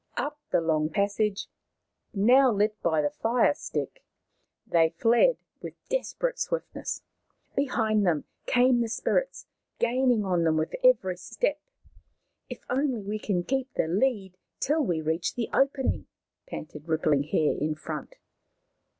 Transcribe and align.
Up 0.17 0.39
the 0.49 0.61
long 0.61 0.89
passage, 0.89 1.45
now 2.11 2.51
lit 2.51 2.75
by 2.81 3.03
the 3.03 3.11
flaming 3.11 3.43
D 3.43 3.43
5fl 3.43 3.43
Maoriland 3.43 3.43
Fairy 3.43 3.45
Tales 3.45 3.59
stick, 3.59 4.03
they 4.65 4.89
fled 4.89 5.37
with 5.61 5.89
desperate 5.89 6.39
swiftness. 6.39 7.03
Be 7.55 7.65
hind 7.65 8.07
them 8.07 8.23
came 8.47 8.81
the 8.81 8.87
spirits, 8.89 9.45
gaining 9.77 10.25
on 10.25 10.43
them 10.43 10.57
with 10.57 10.73
every 10.83 11.17
step." 11.17 11.61
If 12.49 12.65
only 12.67 13.03
we 13.03 13.19
can 13.19 13.43
keep 13.43 13.71
the 13.75 13.87
lead 13.87 14.39
till 14.59 14.83
we 14.83 15.01
reach 15.01 15.35
the 15.35 15.51
opening,'' 15.53 16.07
panted 16.49 16.87
Rippling 16.87 17.21
Hair 17.21 17.53
in 17.59 17.75
front. 17.75 18.15